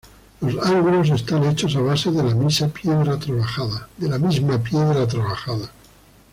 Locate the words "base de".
1.81-2.23